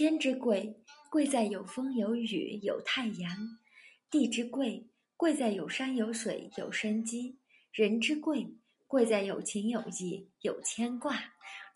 [0.00, 3.36] 天之贵，贵在有风有雨有太阳；
[4.10, 7.36] 地之贵，贵在有山有水有生机；
[7.70, 8.48] 人之贵，
[8.86, 11.22] 贵在有情有义有牵挂。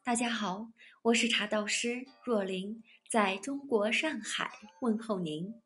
[0.03, 0.71] 大家好，
[1.03, 4.51] 我是茶道师若琳，在中国上海
[4.81, 5.61] 问候您。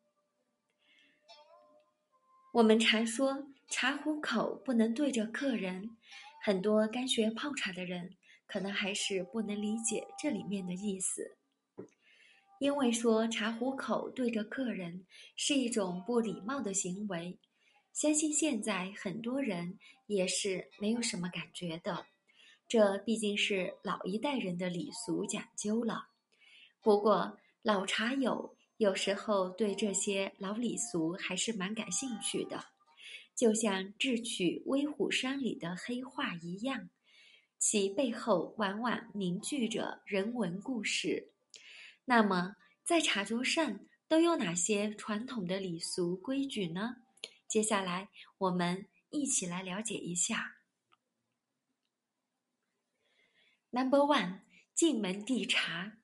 [2.51, 5.91] 我们常说茶壶口不能对着客人，
[6.43, 11.38] 很多刚学泡茶的人可能还是不能理解这里面的意思。
[12.59, 15.05] 因为说茶壶口对着客人
[15.35, 17.39] 是一种不礼貌的行为，
[17.93, 22.05] 相信现在很多人也是没有什么感觉的。
[22.67, 26.09] 这毕竟是老一代人的礼俗讲究了。
[26.81, 28.55] 不过老茶友。
[28.79, 32.63] 有时候对这些老礼俗还是蛮感兴趣的，
[33.35, 36.89] 就像智取威虎山里的黑话一样，
[37.57, 41.33] 其背后往往凝聚着人文故事。
[42.09, 47.03] 那么，在茶桌上都有哪些传统的礼俗规矩呢？
[47.47, 50.55] 接下来我们一起来了解一下。
[53.69, 54.39] Number one，
[54.73, 55.99] 进门递茶。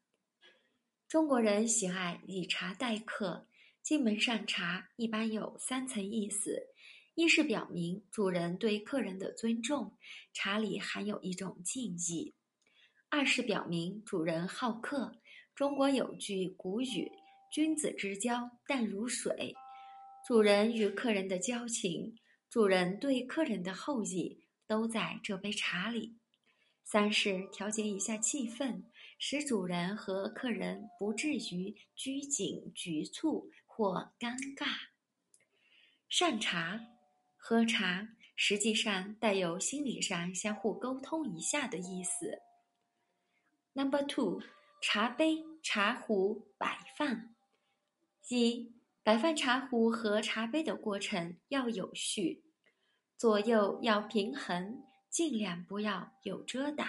[1.08, 3.48] 中国人喜爱以茶待客，
[3.82, 6.68] 进门上茶一般有三层意思：
[7.16, 9.98] 一是表明主人对客人的尊重，
[10.32, 12.36] 茶里含有一种敬意；
[13.10, 15.20] 二是表明主人好客。
[15.56, 17.12] 中国有句古语
[17.50, 19.56] ：“君子之交淡如水”，
[20.28, 22.18] 主人与客人的交情，
[22.50, 26.18] 主人对客人的厚意，都在这杯茶里。
[26.84, 28.84] 三是调节一下气氛。
[29.18, 34.68] 使主人和客人不至于拘谨、局促或尴尬。
[36.10, 36.82] 善茶、
[37.38, 42.42] 喝茶，实际上带有心理上相互沟通一下的意思。
[43.72, 44.42] Number two，
[44.88, 47.34] 茶杯、茶壶摆放。
[48.30, 52.44] 一、摆放茶壶和茶杯的过程要有序，
[53.18, 56.88] 左右要平衡，尽量不要有遮挡。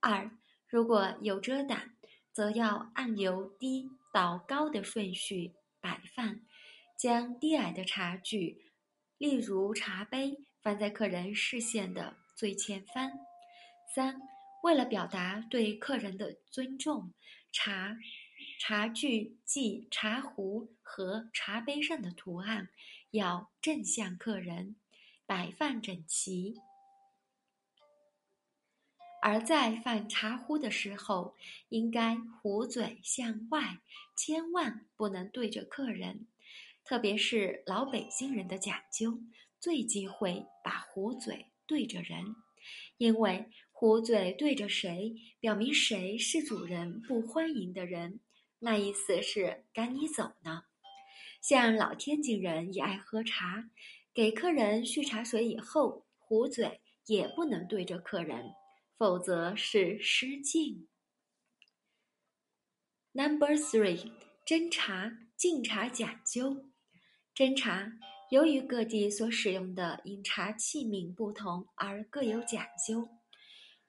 [0.00, 0.30] 二。
[0.68, 1.94] 如果有遮挡，
[2.30, 6.42] 则要按由低到高的顺序摆放，
[6.98, 8.70] 将低矮的茶具，
[9.16, 13.10] 例如茶杯，放在客人视线的最前方。
[13.94, 14.20] 三，
[14.64, 17.12] 为了表达对客人的尊重，
[17.52, 17.98] 茶
[18.58, 22.70] 茶具即茶壶和茶杯上的图案
[23.10, 24.76] 要正向客人，
[25.26, 26.54] 摆放整齐。
[29.20, 31.34] 而在放茶壶的时候，
[31.68, 33.80] 应该壶嘴向外，
[34.16, 36.26] 千万不能对着客人。
[36.84, 39.20] 特别是老北京人的讲究，
[39.60, 42.34] 最忌讳把壶嘴对着人，
[42.96, 48.20] 因为壶嘴对着谁，表明谁是主人不欢迎的人，
[48.60, 50.62] 那意思是赶你走呢。
[51.42, 53.68] 像老天津人也爱喝茶，
[54.14, 58.52] 给客人续茶水以后，壶嘴也不能对着客人。
[58.96, 60.86] 否则是失敬。
[63.10, 64.12] Number three，
[64.46, 66.70] 斟茶敬茶讲究。
[67.34, 67.92] 斟茶
[68.30, 73.08] 由于各地所使用的饮茶器皿不同而各有讲究。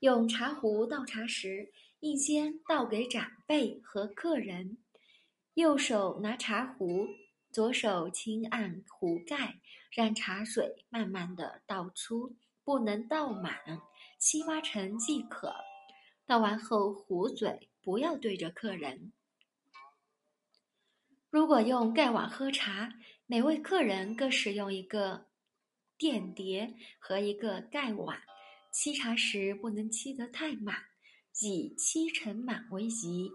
[0.05, 1.71] 用茶壶倒茶时，
[2.01, 4.77] 应先倒给长辈和客人，
[5.55, 7.07] 右手拿茶壶，
[7.49, 13.81] 左手轻按壶盖，让茶水慢慢的倒出，不能倒满。
[14.19, 15.55] 七八成即可。
[16.27, 19.11] 倒完后，壶嘴不要对着客人。
[21.31, 22.93] 如果用盖碗喝茶，
[23.25, 25.25] 每位客人各使用一个
[25.97, 28.21] 垫碟和一个盖碗。
[28.75, 30.75] 沏茶时不能沏得太满，
[31.39, 33.31] 以沏成满为宜。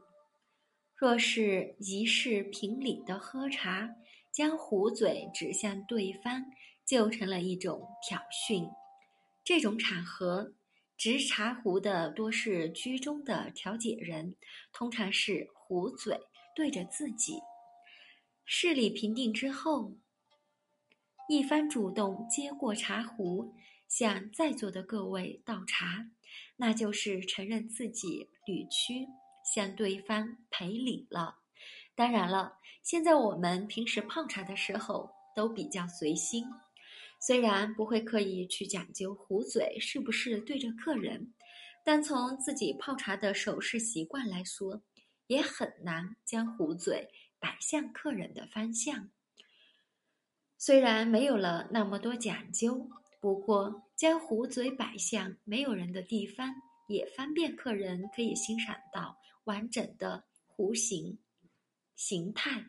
[0.95, 3.97] 若是仪式评礼的喝茶，
[4.31, 6.45] 将壶嘴指向对方，
[6.85, 8.71] 就成了一种挑衅。
[9.43, 10.53] 这种场合。
[10.99, 14.37] 执茶壶的多是居中的调解人，
[14.71, 16.21] 通常是壶嘴
[16.55, 17.39] 对着自己。
[18.45, 19.97] 事理平定之后，
[21.31, 23.55] 一方主动接过茶壶，
[23.91, 26.09] 向在座的各位倒茶，
[26.57, 29.09] 那就是承认自己屡屈，
[29.45, 31.41] 向对方赔礼了。
[31.97, 36.47] 当然了，现在我们平时泡茶的时候都比较随心。
[37.21, 41.35] 虽然不会刻意去讲究壶嘴是不是对着客人，
[41.85, 44.83] 但从自己泡茶的手势习惯来说，
[45.27, 47.09] 也很难将壶嘴
[47.41, 49.11] 摆向客人的方向。
[50.57, 52.89] 虽然没有了那么多讲究，
[53.21, 56.55] 不过将壶嘴摆向没有人的地方，
[56.89, 61.19] 也方便客人可以欣赏到完整的壶形。
[61.97, 62.65] 形态，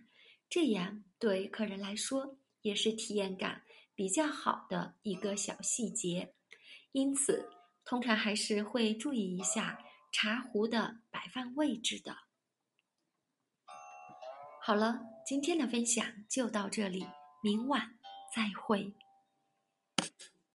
[0.49, 3.63] 这样对客人来说也是体验感
[3.95, 6.33] 比较好的一个小细节。
[6.91, 7.49] 因此，
[7.85, 9.79] 通常还是会注意一下
[10.11, 12.13] 茶壶的摆放位置的。
[14.61, 17.05] 好了，今天的分享就到这里，
[17.41, 17.97] 明晚
[18.35, 18.93] 再会。